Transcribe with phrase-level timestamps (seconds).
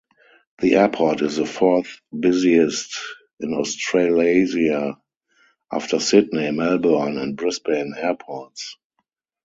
[0.57, 2.97] The airport is the fourth busiest
[3.39, 4.97] in Australasia
[5.71, 8.77] after Sydney, Melbourne and Brisbane airports.